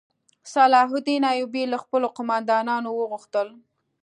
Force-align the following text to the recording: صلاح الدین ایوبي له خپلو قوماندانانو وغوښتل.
صلاح 0.53 0.89
الدین 0.97 1.23
ایوبي 1.33 1.63
له 1.71 1.77
خپلو 1.83 2.07
قوماندانانو 2.17 2.89
وغوښتل. 2.93 3.47